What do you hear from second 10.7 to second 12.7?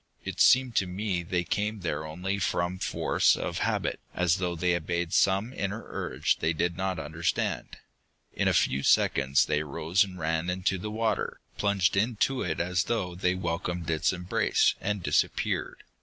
the water, plunged into it